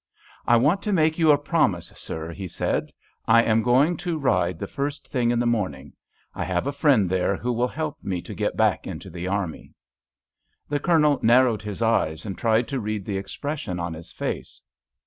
[0.47, 2.91] "I want to make you a promise, sir," he said.
[3.27, 5.93] "I am going to Ryde the first thing in the morning.
[6.33, 9.75] I have a friend there who will help me to get back into the army."
[10.69, 14.63] The Colonel narrowed his eyes and tried to read the expression on his face.